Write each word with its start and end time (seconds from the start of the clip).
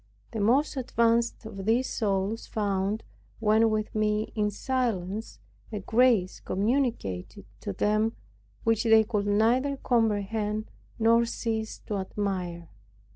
The 0.31 0.39
most 0.39 0.77
advanced 0.77 1.45
of 1.45 1.65
these 1.67 1.87
souls 1.87 2.47
found, 2.47 3.03
when 3.39 3.69
with 3.69 3.93
me, 3.93 4.31
in 4.33 4.49
silence, 4.49 5.37
a 5.71 5.79
grace 5.79 6.39
communicated 6.39 7.45
to 7.59 7.71
them 7.73 8.15
which 8.63 8.81
they 8.83 9.03
could 9.03 9.27
neither 9.27 9.77
comprehend, 9.77 10.71
nor 10.97 11.25
cease 11.25 11.77
to 11.85 11.97
admire. 11.97 12.69